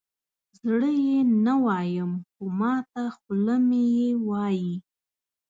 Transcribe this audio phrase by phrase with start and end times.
[0.77, 4.73] زه یې نه وایم خو ماته خوله مې یې وایي.